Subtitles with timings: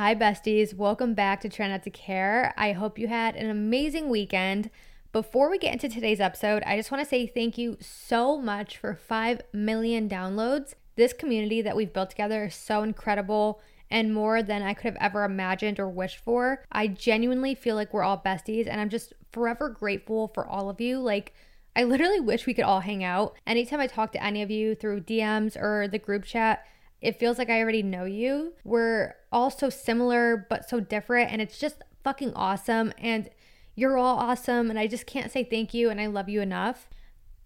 [0.00, 0.72] Hi, besties.
[0.72, 2.54] Welcome back to Try Not to Care.
[2.56, 4.70] I hope you had an amazing weekend.
[5.12, 8.78] Before we get into today's episode, I just want to say thank you so much
[8.78, 10.72] for 5 million downloads.
[10.96, 14.96] This community that we've built together is so incredible and more than I could have
[15.02, 16.64] ever imagined or wished for.
[16.72, 20.80] I genuinely feel like we're all besties, and I'm just forever grateful for all of
[20.80, 20.98] you.
[20.98, 21.34] Like,
[21.76, 23.34] I literally wish we could all hang out.
[23.46, 26.64] Anytime I talk to any of you through DMs or the group chat,
[27.00, 28.52] it feels like I already know you.
[28.64, 31.32] We're all so similar, but so different.
[31.32, 32.92] And it's just fucking awesome.
[32.98, 33.30] And
[33.74, 34.70] you're all awesome.
[34.70, 35.90] And I just can't say thank you.
[35.90, 36.88] And I love you enough.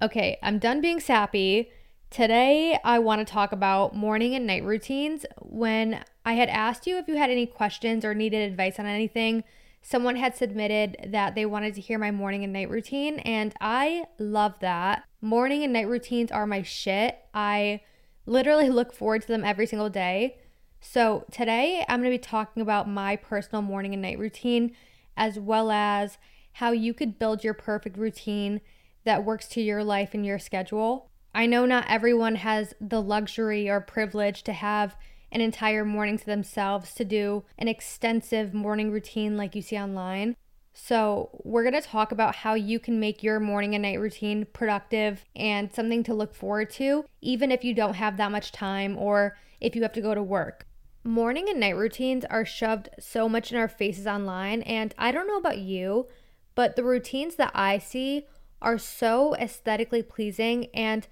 [0.03, 1.71] Okay, I'm done being sappy.
[2.11, 5.25] Today, I want to talk about morning and night routines.
[5.41, 9.45] When I had asked you if you had any questions or needed advice on anything,
[9.83, 13.19] someone had submitted that they wanted to hear my morning and night routine.
[13.21, 15.05] And I love that.
[15.21, 17.19] Morning and night routines are my shit.
[17.33, 17.81] I
[18.27, 20.39] literally look forward to them every single day.
[20.81, 24.77] So, today I'm going to be talking about my personal morning and night routine,
[25.17, 26.19] as well as
[26.55, 28.61] how you could build your perfect routine
[29.05, 31.11] that works to your life and your schedule.
[31.35, 34.97] I know not everyone has the luxury or privilege to have
[35.33, 40.37] an entire morning to themselves to do an extensive morning routine like you see online.
[40.77, 44.45] So, we're going to talk about how you can make your morning and night routine
[44.53, 48.99] productive and something to look forward to, even if you don't have that much time
[48.99, 50.67] or if you have to go to work.
[51.05, 55.29] Morning and night routines are shoved so much in our faces online, and I don't
[55.29, 56.09] know about you,
[56.57, 58.27] but the routines that I see
[58.61, 60.67] are so aesthetically pleasing.
[60.75, 61.07] And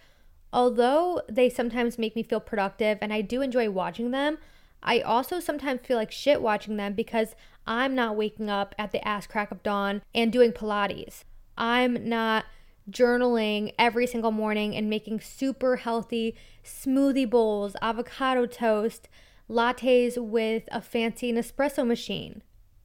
[0.53, 4.39] although they sometimes make me feel productive and I do enjoy watching them,
[4.83, 7.37] I also sometimes feel like shit watching them because
[7.67, 11.25] I'm not waking up at the ass crack of dawn and doing Pilates.
[11.56, 12.47] I'm not
[12.91, 16.34] journaling every single morning and making super healthy
[16.65, 19.09] smoothie bowls, avocado toast,
[19.49, 22.43] lattes with a fancy Nespresso machine.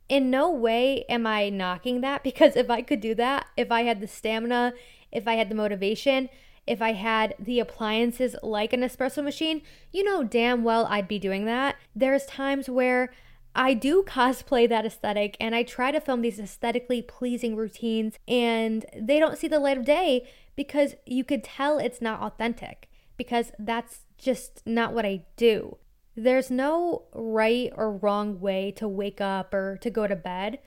[0.10, 3.84] In no way am I knocking that because if I could do that, if I
[3.84, 4.74] had the stamina,
[5.12, 6.30] if I had the motivation,
[6.66, 9.62] if I had the appliances like an espresso machine,
[9.92, 11.78] you know damn well I'd be doing that.
[11.96, 13.12] There's times where
[13.60, 18.86] I do cosplay that aesthetic and I try to film these aesthetically pleasing routines and
[18.96, 23.52] they don't see the light of day because you could tell it's not authentic because
[23.58, 25.78] that's just not what I do.
[26.16, 30.60] There's no right or wrong way to wake up or to go to bed.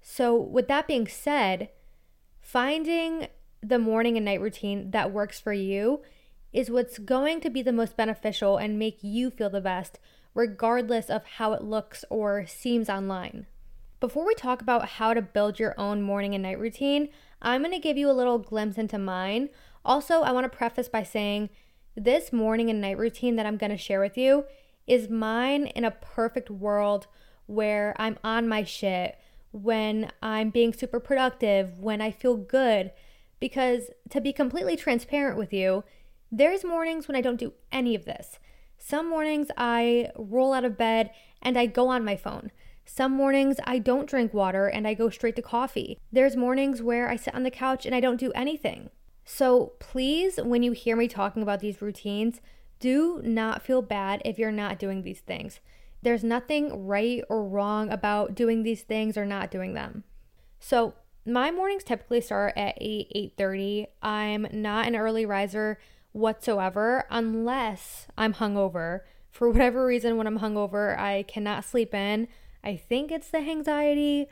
[0.00, 1.70] So, with that being said,
[2.40, 3.28] finding
[3.60, 6.02] the morning and night routine that works for you
[6.52, 9.98] is what's going to be the most beneficial and make you feel the best
[10.36, 13.46] regardless of how it looks or seems online.
[14.00, 17.08] Before we talk about how to build your own morning and night routine,
[17.40, 19.48] I'm going to give you a little glimpse into mine.
[19.82, 21.48] Also, I want to preface by saying
[21.96, 24.44] this morning and night routine that I'm going to share with you
[24.86, 27.06] is mine in a perfect world
[27.46, 29.16] where I'm on my shit,
[29.52, 32.92] when I'm being super productive, when I feel good.
[33.40, 35.82] Because to be completely transparent with you,
[36.30, 38.38] there's mornings when I don't do any of this.
[38.88, 41.10] Some mornings I roll out of bed
[41.42, 42.52] and I go on my phone.
[42.84, 45.98] Some mornings I don't drink water and I go straight to coffee.
[46.12, 48.90] There's mornings where I sit on the couch and I don't do anything.
[49.24, 52.40] So please, when you hear me talking about these routines,
[52.78, 55.58] do not feel bad if you're not doing these things.
[56.02, 60.04] There's nothing right or wrong about doing these things or not doing them.
[60.60, 60.94] So,
[61.28, 63.88] my mornings typically start at 8 8:30.
[64.00, 65.76] I'm not an early riser
[66.16, 69.00] whatsoever unless I'm hungover.
[69.30, 72.26] For whatever reason when I'm hungover, I cannot sleep in.
[72.64, 74.26] I think it's the anxiety,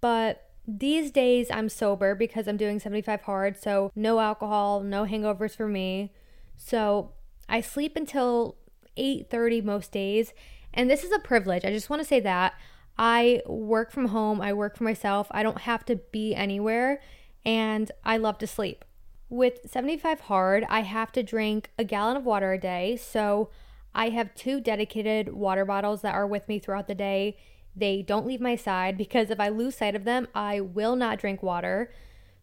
[0.00, 5.54] but these days I'm sober because I'm doing 75 hard, so no alcohol, no hangovers
[5.54, 6.12] for me.
[6.56, 7.12] So,
[7.48, 8.56] I sleep until
[8.96, 10.32] 8:30 most days,
[10.74, 11.64] and this is a privilege.
[11.64, 12.54] I just want to say that
[12.98, 15.28] I work from home, I work for myself.
[15.30, 17.00] I don't have to be anywhere,
[17.44, 18.84] and I love to sleep.
[19.32, 23.48] With 75 hard, I have to drink a gallon of water a day, so
[23.94, 27.38] I have two dedicated water bottles that are with me throughout the day
[27.74, 31.18] they don't leave my side because if I lose sight of them, I will not
[31.18, 31.90] drink water.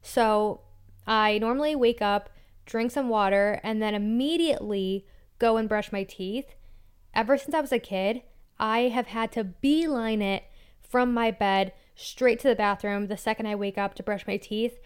[0.02, 0.62] So
[1.06, 2.32] I normally wake up,
[2.66, 5.06] drink some water, and then immediately
[5.38, 6.56] go and brush my teeth.
[7.14, 8.24] Ever since I was a kid,
[8.58, 10.46] I have had to beeline it
[10.82, 14.38] from my bed straight to the bathroom the second I wake up to brush my
[14.38, 14.80] teeth.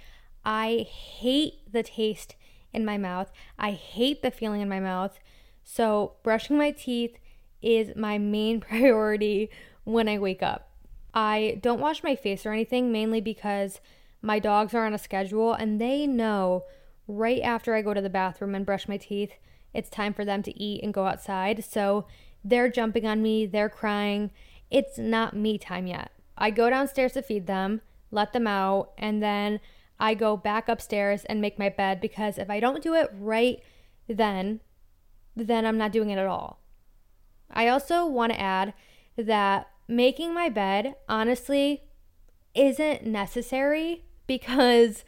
[0.45, 2.35] I hate the taste
[2.73, 3.31] in my mouth.
[3.57, 5.19] I hate the feeling in my mouth.
[5.63, 7.17] So, brushing my teeth
[7.61, 9.49] is my main priority
[9.83, 10.69] when I wake up.
[11.13, 13.79] I don't wash my face or anything, mainly because
[14.21, 16.63] my dogs are on a schedule and they know
[17.07, 19.33] right after I go to the bathroom and brush my teeth,
[19.73, 21.63] it's time for them to eat and go outside.
[21.63, 22.05] So
[22.43, 24.31] they're jumping on me, they're crying.
[24.71, 26.11] It's not me time yet.
[26.37, 27.81] I go downstairs to feed them,
[28.11, 29.59] let them out, and then
[29.99, 33.59] I go back upstairs and make my bed because if I don't do it right
[34.07, 34.59] then,
[35.35, 36.59] then I'm not doing it at all.
[37.49, 38.73] I also want to add
[39.17, 41.83] that making my bed honestly
[42.55, 45.03] isn't necessary because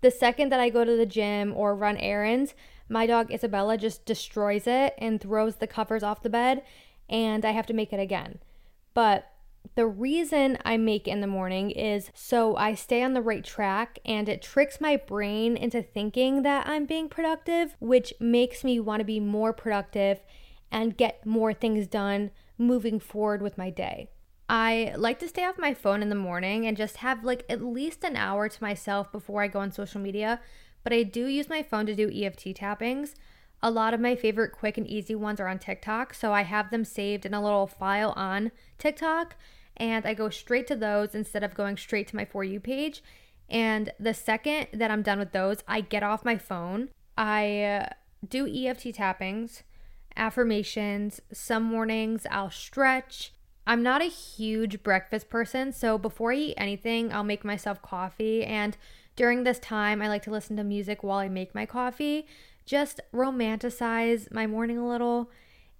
[0.00, 2.54] the second that I go to the gym or run errands,
[2.88, 6.62] my dog Isabella just destroys it and throws the covers off the bed,
[7.08, 8.38] and I have to make it again.
[8.92, 9.30] But
[9.74, 13.98] the reason I make in the morning is so I stay on the right track
[14.04, 19.00] and it tricks my brain into thinking that I'm being productive, which makes me want
[19.00, 20.20] to be more productive
[20.70, 24.10] and get more things done moving forward with my day.
[24.48, 27.64] I like to stay off my phone in the morning and just have like at
[27.64, 30.40] least an hour to myself before I go on social media,
[30.84, 33.14] but I do use my phone to do EFT tappings.
[33.62, 36.70] A lot of my favorite quick and easy ones are on TikTok, so I have
[36.70, 39.36] them saved in a little file on TikTok
[39.76, 43.02] and I go straight to those instead of going straight to my For You page.
[43.48, 46.90] And the second that I'm done with those, I get off my phone.
[47.16, 47.88] I uh,
[48.26, 49.62] do EFT tappings,
[50.16, 51.20] affirmations.
[51.32, 53.32] Some mornings I'll stretch.
[53.66, 58.44] I'm not a huge breakfast person, so before I eat anything, I'll make myself coffee.
[58.44, 58.76] And
[59.16, 62.26] during this time, I like to listen to music while I make my coffee,
[62.66, 65.30] just romanticize my morning a little.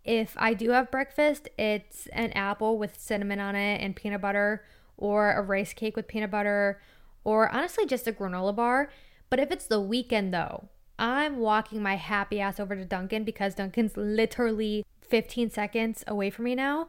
[0.05, 4.65] If I do have breakfast, it's an apple with cinnamon on it and peanut butter,
[4.97, 6.81] or a rice cake with peanut butter,
[7.25, 8.91] or honestly, just a granola bar.
[9.31, 10.69] But if it's the weekend, though,
[10.99, 16.45] I'm walking my happy ass over to Dunkin' because Dunkin's literally 15 seconds away from
[16.45, 16.89] me now.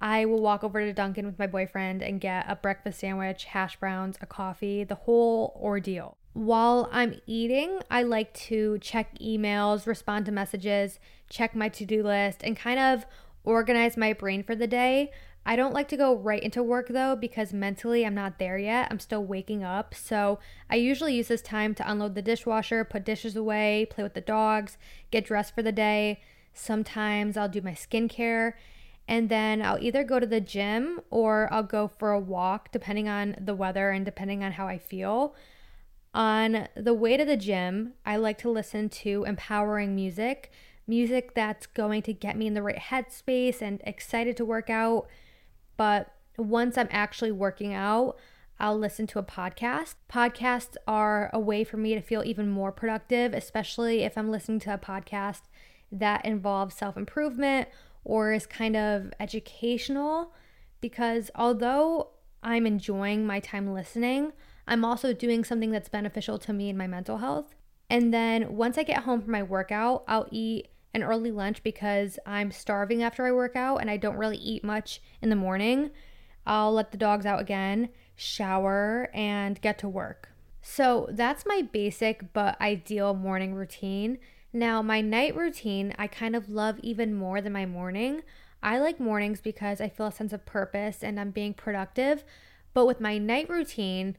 [0.00, 3.76] I will walk over to Dunkin' with my boyfriend and get a breakfast sandwich, hash
[3.76, 6.16] browns, a coffee, the whole ordeal.
[6.34, 10.98] While I'm eating, I like to check emails, respond to messages,
[11.34, 13.04] check my to do list, and kind of
[13.42, 15.10] organize my brain for the day.
[15.44, 18.88] I don't like to go right into work though because mentally I'm not there yet.
[18.90, 19.94] I'm still waking up.
[19.94, 20.38] So
[20.70, 24.22] I usually use this time to unload the dishwasher, put dishes away, play with the
[24.22, 24.78] dogs,
[25.10, 26.22] get dressed for the day.
[26.54, 28.54] Sometimes I'll do my skincare
[29.06, 33.06] and then I'll either go to the gym or I'll go for a walk depending
[33.08, 35.34] on the weather and depending on how I feel.
[36.14, 40.52] On the way to the gym, I like to listen to empowering music,
[40.86, 45.06] music that's going to get me in the right headspace and excited to work out.
[45.76, 48.16] But once I'm actually working out,
[48.60, 49.94] I'll listen to a podcast.
[50.10, 54.60] Podcasts are a way for me to feel even more productive, especially if I'm listening
[54.60, 55.42] to a podcast
[55.90, 57.68] that involves self improvement
[58.04, 60.32] or is kind of educational
[60.80, 62.10] because although
[62.42, 64.32] I'm enjoying my time listening,
[64.68, 67.54] I'm also doing something that's beneficial to me and my mental health.
[67.90, 72.18] And then once I get home from my workout, I'll eat an early lunch because
[72.24, 75.90] I'm starving after I work out and I don't really eat much in the morning.
[76.46, 80.30] I'll let the dogs out again, shower, and get to work.
[80.62, 84.18] So that's my basic but ideal morning routine.
[84.52, 88.22] Now, my night routine, I kind of love even more than my morning.
[88.62, 92.24] I like mornings because I feel a sense of purpose and I'm being productive.
[92.72, 94.16] But with my night routine,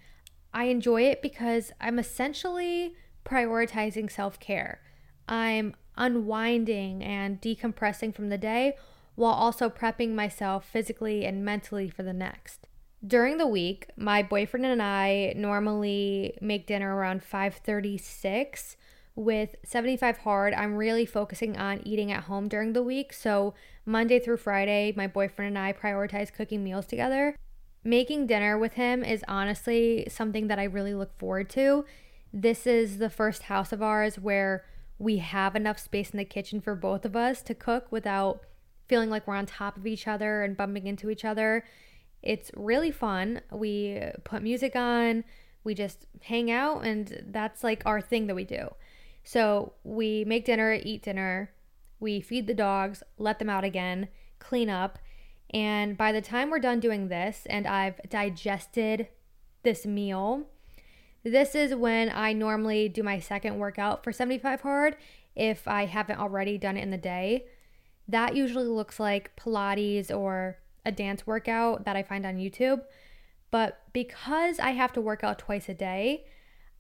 [0.54, 4.82] I enjoy it because I'm essentially prioritizing self care.
[5.28, 8.76] I'm unwinding and decompressing from the day
[9.16, 12.68] while also prepping myself physically and mentally for the next.
[13.06, 18.78] during the week, my boyfriend and I normally make dinner around 5:36.
[19.16, 23.14] With 75 hard, I'm really focusing on eating at home during the week.
[23.14, 23.54] So,
[23.86, 27.36] Monday through Friday, my boyfriend and I prioritize cooking meals together.
[27.84, 31.86] Making dinner with him is honestly something that I really look forward to.
[32.34, 34.66] This is the first house of ours where
[34.98, 38.42] we have enough space in the kitchen for both of us to cook without
[38.88, 41.66] feeling like we're on top of each other and bumping into each other.
[42.22, 43.42] It's really fun.
[43.52, 45.24] We put music on,
[45.64, 48.74] we just hang out, and that's like our thing that we do.
[49.24, 51.52] So we make dinner, eat dinner,
[52.00, 54.08] we feed the dogs, let them out again,
[54.40, 55.00] clean up.
[55.50, 59.08] And by the time we're done doing this and I've digested
[59.64, 60.48] this meal,
[61.26, 64.96] this is when I normally do my second workout for 75 hard
[65.36, 67.46] if I haven't already done it in the day.
[68.08, 72.84] That usually looks like Pilates or a dance workout that I find on YouTube.
[73.50, 76.26] But because I have to work out twice a day,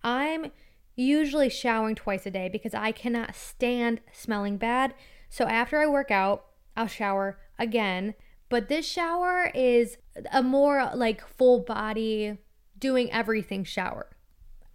[0.03, 0.51] I'm
[0.95, 4.93] usually showering twice a day because I cannot stand smelling bad.
[5.27, 6.45] So after I work out,
[6.77, 8.13] I'll shower again.
[8.49, 9.97] But this shower is
[10.31, 12.37] a more like full body,
[12.77, 14.14] doing everything shower.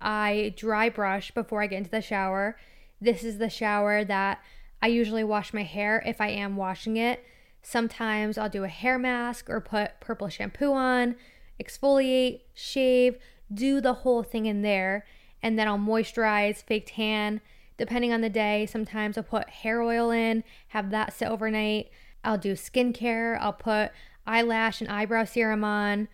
[0.00, 2.56] I dry brush before I get into the shower.
[3.00, 4.42] This is the shower that
[4.82, 7.24] I usually wash my hair if I am washing it.
[7.62, 11.16] Sometimes I'll do a hair mask or put purple shampoo on,
[11.62, 13.18] exfoliate, shave,
[13.52, 15.04] do the whole thing in there
[15.42, 17.40] and then I'll moisturize, fake tan.
[17.76, 21.90] Depending on the day, sometimes I'll put hair oil in, have that sit overnight.
[22.22, 23.38] I'll do skincare.
[23.40, 23.92] I'll put
[24.26, 26.08] eyelash and eyebrow serum on.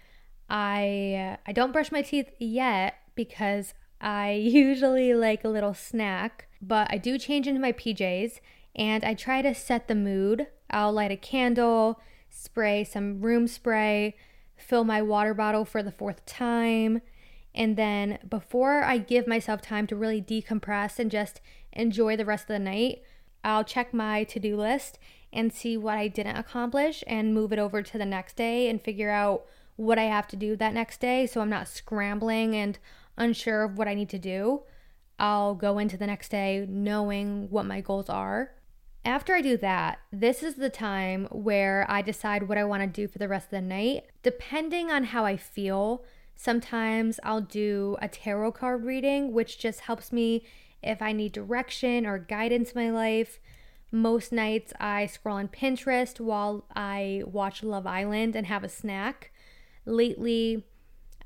[0.49, 6.49] I uh, I don't brush my teeth yet because I usually like a little snack,
[6.62, 8.40] but I do change into my PJs
[8.76, 10.46] and I try to set the mood.
[10.70, 14.14] I'll light a candle, spray some room spray,
[14.56, 17.00] fill my water bottle for the fourth time,
[17.56, 21.40] and then before I give myself time to really decompress and just
[21.73, 23.02] enjoy the rest of the night,
[23.42, 24.99] I'll check my to do list
[25.32, 28.80] and see what I didn't accomplish and move it over to the next day and
[28.80, 29.46] figure out
[29.76, 32.78] what I have to do that next day so I'm not scrambling and
[33.16, 34.62] unsure of what I need to do.
[35.18, 38.52] I'll go into the next day knowing what my goals are.
[39.04, 42.87] After I do that, this is the time where I decide what I want to
[42.88, 44.04] do for the rest of the night.
[44.23, 46.04] Depending on how I feel,
[46.37, 50.44] Sometimes I'll do a tarot card reading, which just helps me
[50.82, 53.40] if I need direction or guidance in my life.
[53.90, 59.32] Most nights I scroll on Pinterest while I watch Love Island and have a snack.
[59.87, 60.66] Lately,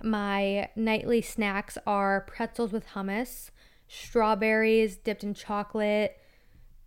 [0.03, 3.51] my nightly snacks are pretzels with hummus,
[3.89, 6.17] strawberries dipped in chocolate,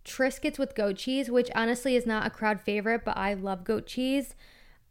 [0.04, 3.86] Triscuits with goat cheese, which honestly is not a crowd favorite, but I love goat
[3.86, 4.34] cheese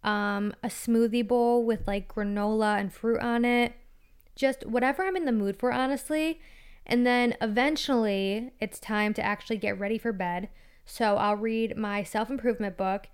[0.04, 3.74] um, a smoothie bowl with like granola and fruit on it.
[4.36, 6.42] Just whatever I'm in the mood for, honestly.
[6.86, 10.50] And then eventually it's time to actually get ready for bed.
[10.86, 13.08] So I'll read my self improvement book.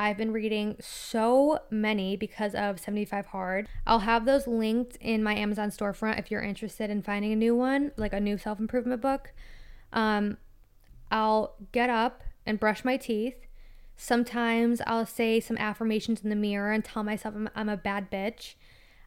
[0.00, 3.68] I've been reading so many because of 75 Hard.
[3.84, 7.56] I'll have those linked in my Amazon storefront if you're interested in finding a new
[7.56, 9.32] one, like a new self improvement book.
[9.92, 10.36] Um,
[11.10, 13.34] I'll get up and brush my teeth.
[13.96, 18.08] Sometimes I'll say some affirmations in the mirror and tell myself I'm, I'm a bad
[18.08, 18.54] bitch.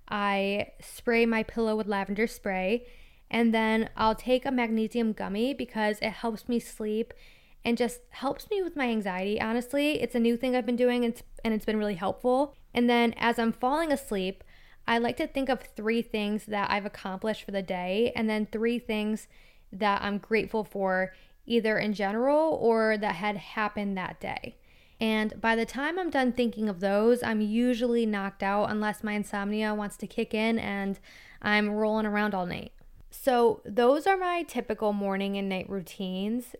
[0.09, 2.85] I spray my pillow with lavender spray.
[3.29, 7.13] And then I'll take a magnesium gummy because it helps me sleep
[7.63, 9.39] and just helps me with my anxiety.
[9.39, 12.55] Honestly, it's a new thing I've been doing and it's, and it's been really helpful.
[12.73, 14.43] And then as I'm falling asleep,
[14.87, 18.47] I like to think of three things that I've accomplished for the day and then
[18.47, 19.27] three things
[19.71, 21.13] that I'm grateful for,
[21.45, 24.57] either in general or that had happened that day.
[24.99, 29.13] And by the time I'm done thinking of those, I'm usually knocked out unless my
[29.13, 30.99] insomnia wants to kick in and
[31.41, 32.71] I'm rolling around all night.
[33.09, 36.55] So, those are my typical morning and night routines.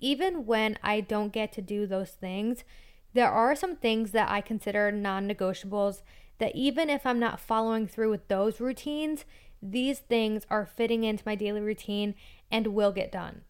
[0.00, 2.64] Even when I don't get to do those things,
[3.14, 6.02] there are some things that I consider non negotiables
[6.38, 9.24] that even if I'm not following through with those routines,
[9.62, 12.14] these things are fitting into my daily routine
[12.50, 13.42] and will get done.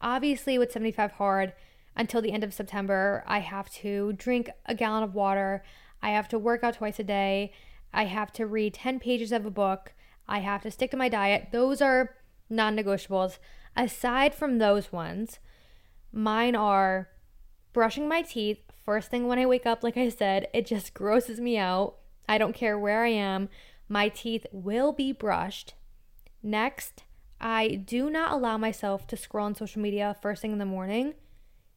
[0.00, 1.54] Obviously, with 75 Hard,
[1.96, 5.64] until the end of September, I have to drink a gallon of water.
[6.02, 7.52] I have to work out twice a day.
[7.92, 9.94] I have to read 10 pages of a book.
[10.28, 11.48] I have to stick to my diet.
[11.52, 12.16] Those are
[12.50, 13.38] non negotiables.
[13.76, 15.38] Aside from those ones,
[16.14, 17.08] mine are
[17.72, 19.82] brushing my teeth first thing when I wake up.
[19.82, 21.96] Like I said, it just grosses me out.
[22.28, 23.48] I don't care where I am,
[23.88, 25.74] my teeth will be brushed.
[26.42, 27.04] Next,
[27.40, 31.14] I do not allow myself to scroll on social media first thing in the morning.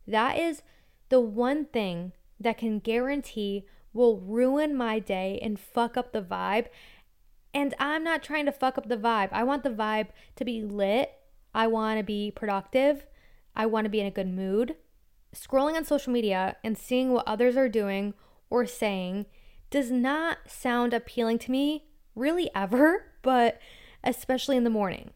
[0.07, 0.61] That is
[1.09, 6.67] the one thing that can guarantee will ruin my day and fuck up the vibe.
[7.53, 9.29] And I'm not trying to fuck up the vibe.
[9.31, 11.11] I want the vibe to be lit.
[11.53, 13.05] I want to be productive.
[13.57, 14.75] I want to be in a good mood.
[15.35, 18.13] Scrolling on social media and seeing what others are doing
[18.51, 19.25] or saying
[19.71, 21.85] does not sound appealing to me,
[22.15, 23.59] really ever, but
[24.03, 25.09] especially in the morning.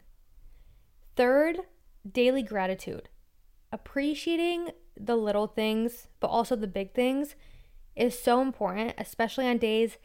[1.14, 1.60] Third,
[2.10, 3.08] daily gratitude.
[3.70, 7.36] Appreciating the little things, but also the big things,
[7.94, 9.98] is so important, especially on days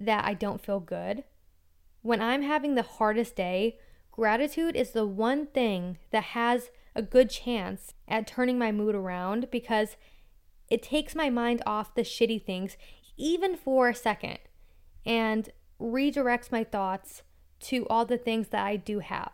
[0.00, 1.24] that I don't feel good.
[2.00, 3.78] When I'm having the hardest day,
[4.10, 9.50] gratitude is the one thing that has a good chance at turning my mood around
[9.50, 9.96] because
[10.68, 12.76] it takes my mind off the shitty things,
[13.16, 14.38] even for a second,
[15.04, 17.22] and redirects my thoughts
[17.60, 19.32] to all the things that I do have.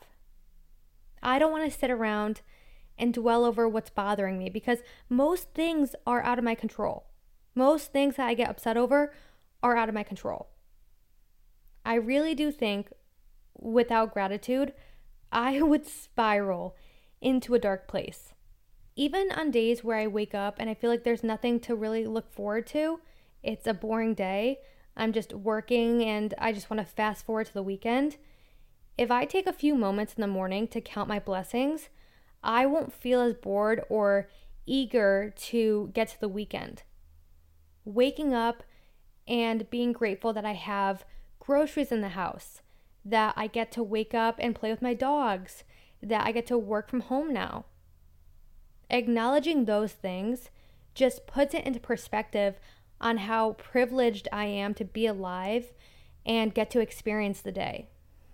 [1.23, 2.41] I don't want to sit around
[2.99, 7.07] and dwell over what's bothering me because most things are out of my control.
[7.55, 9.13] Most things that I get upset over
[9.63, 10.49] are out of my control.
[11.85, 12.91] I really do think
[13.59, 14.73] without gratitude,
[15.33, 16.77] I would spiral
[17.21, 18.33] into a dark place.
[18.97, 22.07] Even on days where I wake up and I feel like there's nothing to really
[22.07, 23.01] look forward to,
[23.43, 24.59] it's a boring day,
[24.97, 28.17] I'm just working and I just want to fast forward to the weekend.
[28.99, 31.89] If I take a few moments in the morning to count my blessings,
[32.43, 34.29] I won't feel as bored or
[34.67, 36.83] eager to get to the weekend.
[37.85, 38.63] Waking up
[39.27, 41.05] and being grateful that I have
[41.39, 42.61] groceries in the house,
[43.05, 45.65] that I get to wake up and play with my dogs,
[46.03, 47.65] that I get to work from home now.
[48.89, 50.51] Acknowledging those things
[50.95, 52.59] just puts it into perspective
[53.01, 55.73] on how privileged I am to be alive
[56.27, 57.89] and get to experience the day.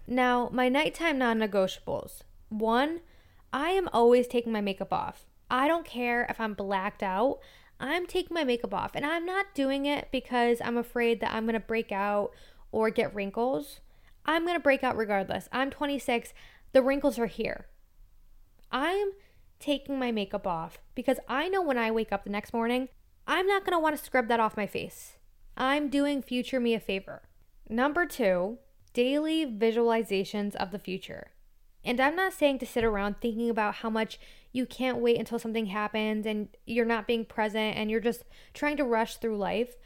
[0.06, 2.22] Now, my nighttime non negotiables.
[2.48, 3.00] One,
[3.52, 5.26] I am always taking my makeup off.
[5.50, 7.38] I don't care if I'm blacked out.
[7.78, 8.92] I'm taking my makeup off.
[8.94, 12.32] And I'm not doing it because I'm afraid that I'm to break out
[12.72, 13.80] or get wrinkles.
[14.26, 15.48] I'm going to break out regardless.
[15.52, 16.34] I'm 26.
[16.72, 17.66] The wrinkles are here.
[18.70, 19.12] I'm
[19.58, 22.88] taking my makeup off because I know when I wake up the next morning,
[23.26, 25.16] I'm not going to want to scrub that off my face.
[25.56, 27.22] I'm doing future me a favor.
[27.68, 28.58] Number two,
[28.92, 31.28] daily visualizations of the future.
[31.84, 34.18] And I'm not saying to sit around thinking about how much
[34.52, 38.76] you can't wait until something happens and you're not being present and you're just trying
[38.78, 39.76] to rush through life.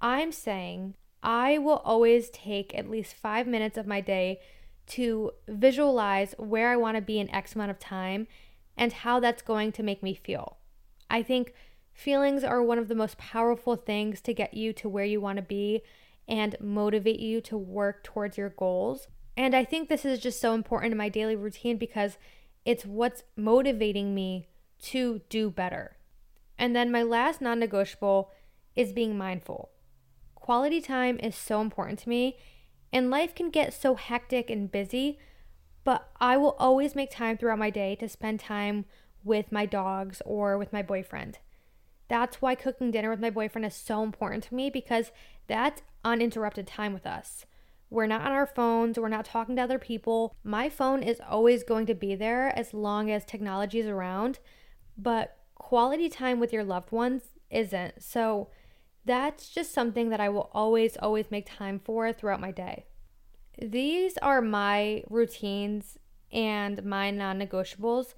[0.00, 4.40] I'm saying I will always take at least five minutes of my day
[4.88, 8.26] to visualize where I want to be in X amount of time
[8.76, 10.56] and how that's going to make me feel.
[11.08, 11.52] I think
[11.92, 15.36] feelings are one of the most powerful things to get you to where you want
[15.36, 15.82] to be
[16.26, 19.08] and motivate you to work towards your goals.
[19.36, 22.16] And I think this is just so important in my daily routine because
[22.64, 24.48] it's what's motivating me
[24.82, 25.96] to do better.
[26.58, 28.30] And then my last non negotiable
[28.76, 29.70] is being mindful.
[30.50, 32.36] Quality time is so important to me,
[32.92, 35.16] and life can get so hectic and busy,
[35.84, 38.84] but I will always make time throughout my day to spend time
[39.22, 41.38] with my dogs or with my boyfriend.
[42.08, 45.12] That's why cooking dinner with my boyfriend is so important to me because
[45.46, 47.46] that's uninterrupted time with us.
[47.88, 50.34] We're not on our phones, we're not talking to other people.
[50.42, 54.40] My phone is always going to be there as long as technology is around,
[54.98, 58.02] but quality time with your loved ones isn't.
[58.02, 58.48] So
[59.04, 62.84] that's just something that I will always, always make time for throughout my day.
[63.60, 65.98] These are my routines
[66.32, 68.14] and my non negotiables,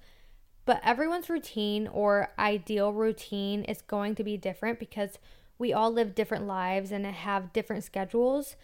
[0.65, 5.19] but everyone's routine or ideal routine is going to be different because
[5.57, 8.55] we all live different lives and have different schedules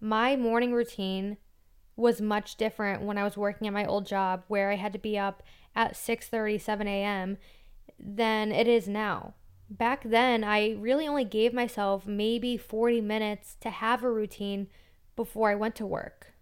[0.00, 1.38] my morning routine
[1.96, 4.98] was much different when I was working at my old job where I had to
[4.98, 5.42] be up
[5.74, 7.38] at 6:30, 7 a.m.
[7.98, 9.34] than it is now.
[9.68, 14.68] Back then, I really only gave myself maybe 40 minutes to have a routine
[15.16, 16.34] before I went to work.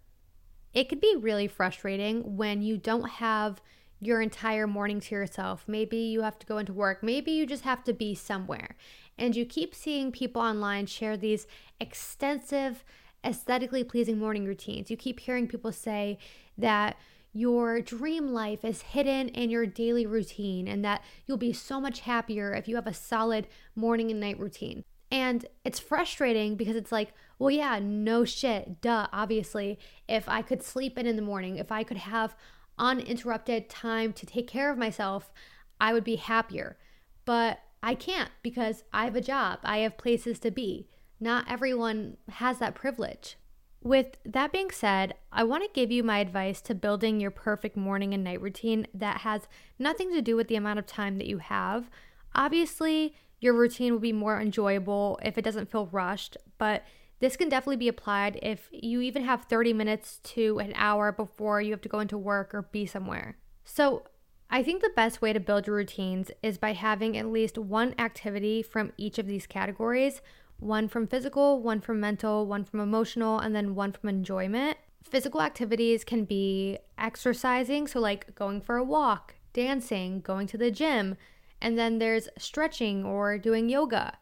[0.74, 3.62] It could be really frustrating when you don't have
[4.00, 5.64] your entire morning to yourself.
[5.66, 8.76] Maybe you have to go into work, maybe you just have to be somewhere.
[9.16, 11.46] And you keep seeing people online share these
[11.80, 12.84] extensive
[13.24, 14.90] aesthetically pleasing morning routines.
[14.90, 16.18] You keep hearing people say
[16.58, 16.96] that
[17.35, 22.01] your dream life is hidden in your daily routine and that you'll be so much
[22.01, 24.85] happier if you have a solid morning and night routine.
[25.11, 29.79] And it's frustrating because it's like, well, yeah, no shit, duh, obviously.
[30.09, 32.37] If I could sleep in in the morning, if I could have
[32.79, 35.33] uninterrupted time to take care of myself,
[35.81, 36.79] I would be happier.
[37.25, 40.88] But I can't because I have a job, I have places to be.
[41.20, 43.37] Not everyone has that privilege.
[43.85, 47.77] With that being said, I want to give you my advice to building your perfect
[47.77, 49.47] morning and night routine that has
[49.79, 51.90] nothing to do with the amount of time that you have.
[52.35, 56.38] Obviously, your routine will be more enjoyable if it doesn't feel rushed.
[56.57, 56.83] But
[57.20, 61.61] this can definitely be applied if you even have 30 minutes to an hour before
[61.61, 63.37] you have to go into work or be somewhere.
[63.66, 64.05] So,
[64.49, 67.94] I think the best way to build your routines is by having at least one
[67.99, 70.23] activity from each of these categories
[70.64, 74.79] one from physical, one from mental, one from emotional, and then one from enjoyment.
[75.03, 80.70] Physical activities can be exercising, so like going for a walk, dancing, going to the
[80.70, 81.16] gym,
[81.61, 84.16] and then there's stretching or doing yoga.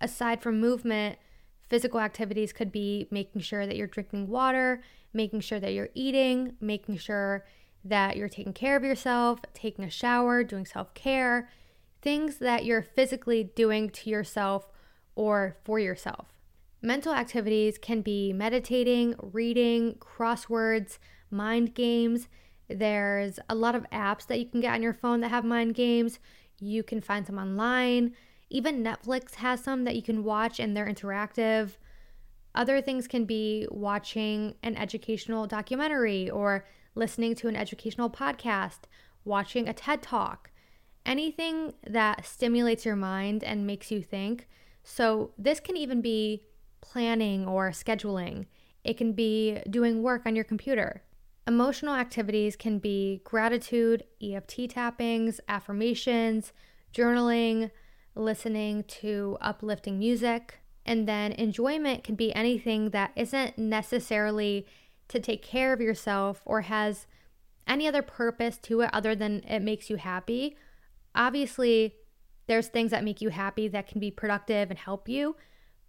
[0.00, 1.18] Aside from movement,
[1.68, 6.56] physical activities could be making sure that you're drinking water, making sure that you're eating,
[6.60, 7.44] making sure
[7.84, 11.48] that you're taking care of yourself, taking a shower, doing self care,
[12.02, 14.69] things that you're physically doing to yourself
[15.20, 16.28] or for yourself.
[16.80, 20.96] Mental activities can be meditating, reading, crosswords,
[21.30, 22.26] mind games.
[22.70, 25.74] There's a lot of apps that you can get on your phone that have mind
[25.74, 26.20] games.
[26.58, 28.14] You can find some online.
[28.48, 31.72] Even Netflix has some that you can watch and they're interactive.
[32.54, 38.84] Other things can be watching an educational documentary or listening to an educational podcast,
[39.26, 40.50] watching a TED Talk,
[41.04, 44.46] anything that stimulates your mind and makes you think
[44.92, 46.42] so, this can even be
[46.80, 48.46] planning or scheduling,
[48.82, 51.04] it can be doing work on your computer.
[51.46, 56.52] Emotional activities can be gratitude, EFT tappings, affirmations,
[56.92, 57.70] journaling,
[58.16, 60.58] listening to uplifting music.
[60.84, 64.66] And then enjoyment can be anything that isn't necessarily
[65.06, 67.06] to take care of yourself or has
[67.64, 70.56] any other purpose to it other than it makes you happy.
[71.14, 71.94] Obviously,
[72.50, 75.36] there's things that make you happy that can be productive and help you,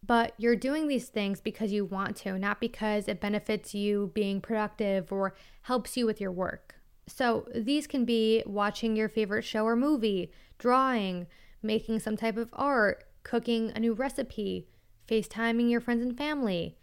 [0.06, 4.40] but you're doing these things because you want to, not because it benefits you being
[4.40, 6.76] productive or helps you with your work.
[7.08, 11.26] So these can be watching your favorite show or movie, drawing,
[11.64, 14.68] making some type of art, cooking a new recipe,
[15.08, 16.78] FaceTiming your friends and family,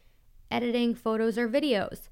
[0.50, 2.08] editing photos or videos,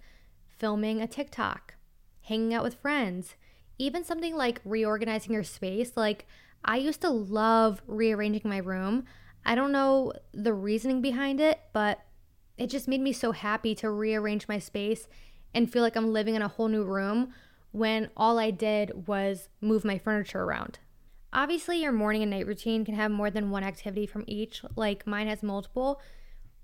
[0.47, 1.75] filming a TikTok,
[2.23, 3.35] hanging out with friends,
[3.77, 6.27] even something like reorganizing your space, like
[6.67, 9.05] I used to love rearranging my room.
[9.45, 12.01] I don't know the reasoning behind it, but
[12.59, 15.07] it just made me so happy to rearrange my space
[15.55, 17.33] and feel like I'm living in a whole new room
[17.71, 20.81] when all I did was move my furniture around.
[21.33, 25.07] Obviously, your morning and night routine can have more than one activity from each, like
[25.07, 26.01] mine has multiple.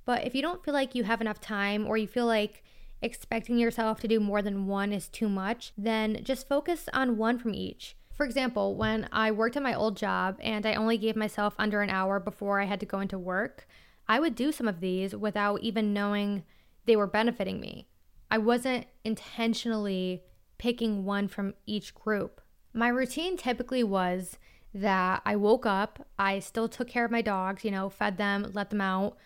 [0.05, 2.65] But if you don't feel like you have enough time or you feel like
[3.03, 7.39] expecting yourself to do more than one is too much, then just focus on one
[7.39, 7.97] from each.
[8.23, 11.83] For example, when I worked at my old job and I only gave myself under
[11.83, 13.67] an hour before I had to go into work,
[14.07, 16.45] I would do some of these without even knowing
[16.87, 17.89] they were benefiting me.
[18.31, 20.23] I wasn't intentionally
[20.57, 22.41] picking one from each group.
[22.73, 24.39] My routine typically was
[24.73, 28.53] that I woke up, I still took care of my dogs, you know, fed them,
[28.55, 29.17] let them out.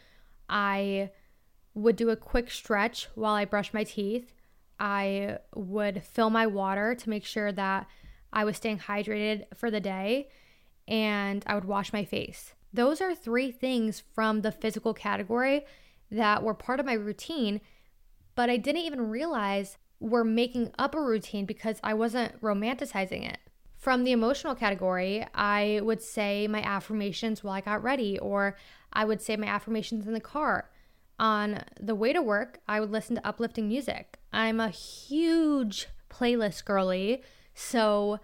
[0.48, 1.10] I
[1.74, 4.32] would do a quick stretch while I brushed my teeth.
[4.80, 7.86] I would fill my water to make sure that
[8.32, 10.28] I was staying hydrated for the day,
[10.88, 12.54] and I would wash my face.
[12.72, 15.64] Those are three things from the physical category
[16.10, 17.60] that were part of my routine,
[18.34, 23.38] but I didn't even realize were making up a routine because I wasn't romanticizing it.
[23.76, 28.56] From the emotional category, I would say my affirmations while I got ready, or
[28.92, 30.70] I would say my affirmations in the car.
[31.18, 34.18] On the way to work, I would listen to uplifting music.
[34.32, 37.22] I'm a huge playlist girly,
[37.56, 38.20] so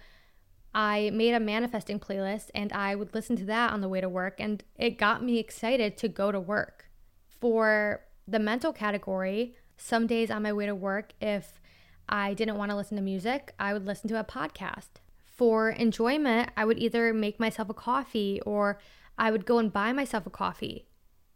[0.75, 4.09] I made a manifesting playlist and I would listen to that on the way to
[4.09, 6.91] work, and it got me excited to go to work.
[7.27, 11.61] For the mental category, some days on my way to work, if
[12.09, 15.01] I didn't want to listen to music, I would listen to a podcast.
[15.25, 18.79] For enjoyment, I would either make myself a coffee or
[19.19, 20.87] I would go and buy myself a coffee.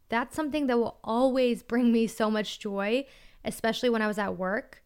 [0.08, 3.06] That's something that will always bring me so much joy,
[3.44, 4.82] especially when I was at work.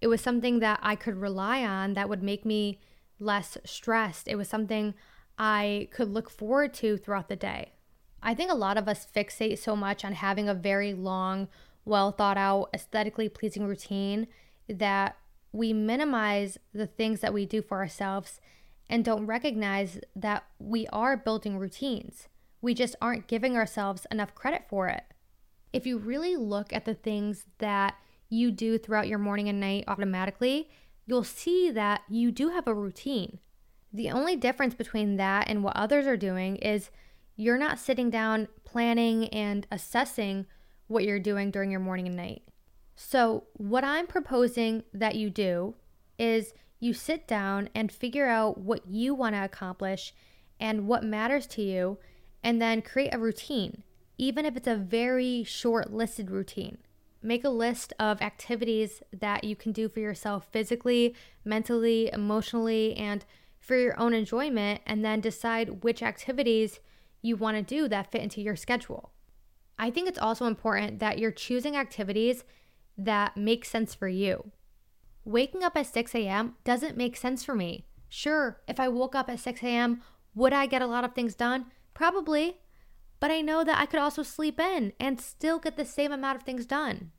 [0.00, 2.80] It was something that I could rely on that would make me
[3.18, 4.28] less stressed.
[4.28, 4.94] It was something
[5.38, 7.72] I could look forward to throughout the day.
[8.22, 11.48] I think a lot of us fixate so much on having a very long,
[11.84, 14.26] well thought out, aesthetically pleasing routine
[14.68, 15.16] that
[15.52, 18.40] we minimize the things that we do for ourselves
[18.88, 22.28] and don't recognize that we are building routines.
[22.60, 25.04] We just aren't giving ourselves enough credit for it.
[25.72, 27.94] If you really look at the things that
[28.30, 30.70] you do throughout your morning and night automatically,
[31.04, 33.38] you'll see that you do have a routine.
[33.92, 36.90] The only difference between that and what others are doing is
[37.36, 40.46] you're not sitting down planning and assessing
[40.86, 42.42] what you're doing during your morning and night.
[42.94, 45.74] So, what I'm proposing that you do
[46.18, 50.14] is you sit down and figure out what you want to accomplish
[50.60, 51.98] and what matters to you,
[52.44, 53.82] and then create a routine,
[54.18, 56.78] even if it's a very short listed routine.
[57.22, 63.24] Make a list of activities that you can do for yourself physically, mentally, emotionally, and
[63.58, 66.80] for your own enjoyment, and then decide which activities
[67.20, 69.12] you want to do that fit into your schedule.
[69.78, 72.44] I think it's also important that you're choosing activities
[72.96, 74.50] that make sense for you.
[75.24, 76.54] Waking up at 6 a.m.
[76.64, 77.86] doesn't make sense for me.
[78.08, 80.02] Sure, if I woke up at 6 a.m.,
[80.34, 81.66] would I get a lot of things done?
[81.92, 82.56] Probably.
[83.20, 86.36] But I know that I could also sleep in and still get the same amount
[86.36, 87.12] of things done.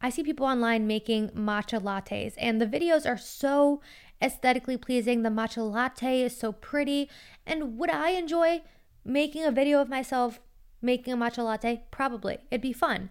[0.00, 3.80] I see people online making matcha lattes, and the videos are so
[4.20, 5.22] aesthetically pleasing.
[5.22, 7.08] The matcha latte is so pretty.
[7.46, 8.62] And would I enjoy
[9.04, 10.40] making a video of myself
[10.80, 11.84] making a matcha latte?
[11.90, 12.38] Probably.
[12.50, 13.10] It'd be fun.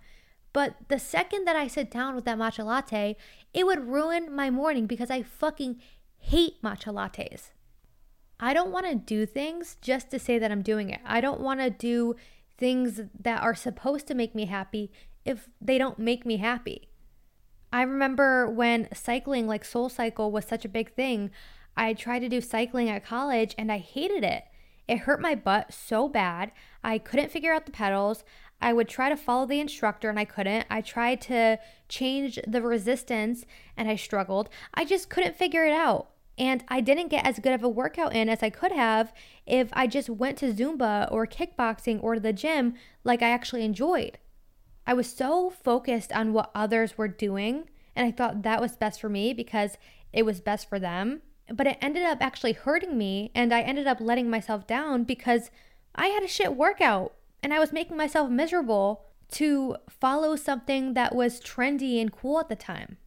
[0.53, 3.15] But the second that I sit down with that matcha latte,
[3.53, 5.81] it would ruin my morning because I fucking
[6.17, 7.51] hate matcha lattes.
[8.43, 10.99] I don't want to do things just to say that I'm doing it.
[11.05, 12.15] I don't want to do
[12.57, 14.91] things that are supposed to make me happy
[15.23, 16.89] if they don't make me happy.
[17.71, 21.29] I remember when cycling, like Soul Cycle, was such a big thing.
[21.77, 24.43] I tried to do cycling at college and I hated it.
[24.87, 26.51] It hurt my butt so bad.
[26.83, 28.23] I couldn't figure out the pedals.
[28.59, 30.65] I would try to follow the instructor and I couldn't.
[30.69, 33.45] I tried to change the resistance
[33.77, 34.49] and I struggled.
[34.73, 36.09] I just couldn't figure it out.
[36.37, 39.13] And I didn't get as good of a workout in as I could have
[39.45, 44.17] if I just went to Zumba or kickboxing or the gym like I actually enjoyed.
[44.87, 48.99] I was so focused on what others were doing, and I thought that was best
[48.99, 49.77] for me because
[50.11, 51.21] it was best for them.
[51.53, 55.51] But it ended up actually hurting me, and I ended up letting myself down because
[55.93, 57.13] I had a shit workout
[57.43, 62.49] and I was making myself miserable to follow something that was trendy and cool at
[62.49, 62.97] the time.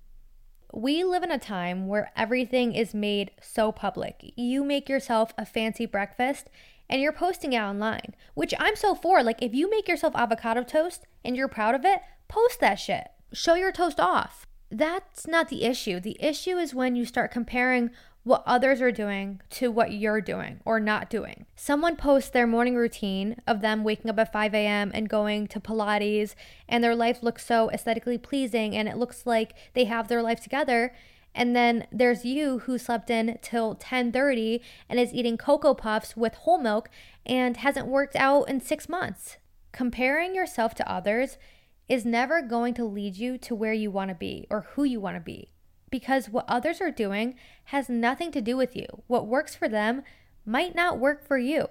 [0.77, 4.33] We live in a time where everything is made so public.
[4.35, 6.51] You make yourself a fancy breakfast
[6.91, 9.23] and you're posting it online, which I'm so for.
[9.23, 13.07] Like, if you make yourself avocado toast and you're proud of it, post that shit.
[13.33, 14.49] Show your toast off.
[14.69, 16.01] That's not the issue.
[16.01, 17.91] The issue is when you start comparing
[18.25, 21.45] what others are doing to what you're doing or not doing.
[21.55, 24.91] Someone posts their morning routine of them waking up at 5 a.m.
[24.95, 26.35] and going to Pilates,
[26.67, 30.41] and their life looks so aesthetically pleasing and it looks like they have their life
[30.41, 30.95] together.
[31.35, 36.35] And then there's you who slept in till 10:30 and is eating cocoa puffs with
[36.35, 36.89] whole milk
[37.27, 39.37] and hasn't worked out in 6 months.
[39.73, 41.37] Comparing yourself to others
[41.89, 45.01] is never going to lead you to where you want to be or who you
[45.01, 45.51] want to be
[45.95, 48.85] because what others are doing has nothing to do with you.
[49.07, 50.03] What works for them
[50.45, 51.69] might not work for you.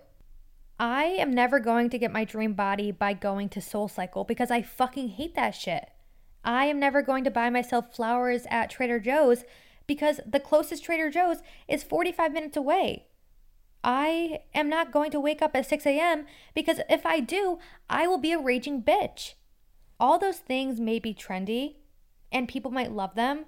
[0.80, 4.50] I am never going to get my dream body by going to Soul Cycle because
[4.50, 5.90] I fucking hate that shit.
[6.42, 9.44] I am never going to buy myself flowers at Trader Joe's
[9.88, 13.08] because the closest Trader Joe's is 45 minutes away.
[13.84, 16.28] I am not going to wake up at 6 a.m.
[16.56, 17.60] because if I do,
[17.90, 19.34] I will be a raging bitch.
[20.00, 21.76] All those things may be trendy
[22.32, 23.48] and people might love them,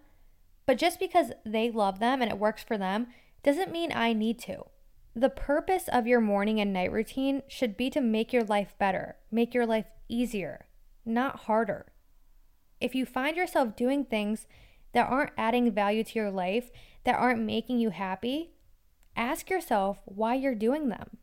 [0.66, 3.08] but just because they love them and it works for them
[3.44, 4.66] doesn't mean I need to.
[5.16, 9.16] The purpose of your morning and night routine should be to make your life better,
[9.32, 10.66] make your life easier,
[11.06, 11.86] not harder.
[12.82, 14.48] If you find yourself doing things
[14.94, 16.70] that aren't adding value to your life,
[17.06, 18.52] that aren't making you happy,
[19.16, 21.18] ask yourself why you're doing them.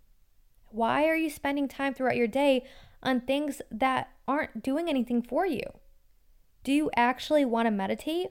[0.70, 2.64] Why are you spending time throughout your day
[3.02, 5.64] on things that aren't doing anything for you?
[6.64, 8.28] Do you actually want to meditate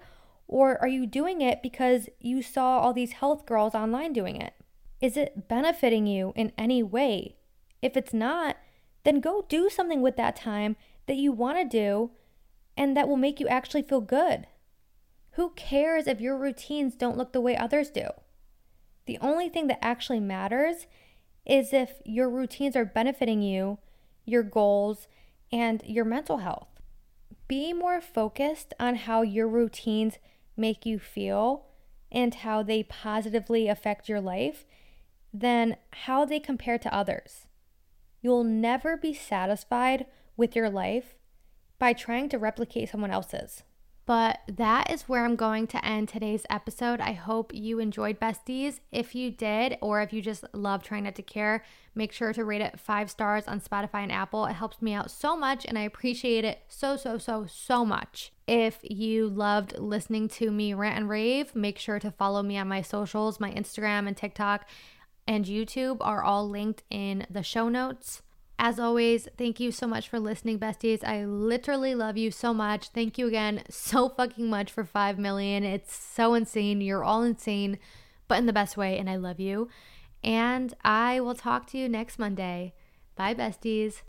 [0.52, 4.54] or are you doing it because you saw all these health girls online doing it?
[5.00, 7.38] Is it benefiting you in any way?
[7.82, 8.58] If it's not,
[9.06, 10.76] then go do something with that time
[11.08, 12.12] that you want to do
[12.78, 14.46] and that will make you actually feel good.
[15.32, 18.10] Who cares if your routines don't look the way others do?
[19.06, 20.86] The only thing that actually matters
[21.46, 23.80] is if your routines are benefiting you,
[24.26, 25.08] your goals,
[25.50, 26.68] and your mental health.
[27.48, 30.20] Be more focused on how your routines
[30.56, 31.66] make you feel
[32.12, 34.66] and how they positively affect your life
[35.34, 37.48] than how they compare to others.
[38.22, 41.16] You'll never be satisfied with your life
[41.80, 43.64] by trying to replicate someone else's.
[44.06, 47.00] But that is where I'm going to end today's episode.
[47.00, 48.80] I hope you enjoyed Besties.
[48.92, 52.44] If you did, or if you just love trying not to care, make sure to
[52.44, 54.46] rate it five stars on Spotify and Apple.
[54.46, 58.32] It helps me out so much, and I appreciate it so, so, so, so much.
[58.48, 62.68] If you loved listening to me rant and rave, make sure to follow me on
[62.68, 63.40] my socials.
[63.40, 64.68] My Instagram and TikTok
[65.28, 68.24] and YouTube are all linked in the show notes.
[68.60, 71.04] As always, thank you so much for listening, besties.
[71.04, 72.90] I literally love you so much.
[72.90, 75.64] Thank you again so fucking much for 5 million.
[75.64, 76.80] It's so insane.
[76.80, 77.80] You're all insane,
[78.28, 79.68] but in the best way, and I love you.
[80.24, 82.74] And I will talk to you next Monday.
[83.16, 84.02] Bye, besties.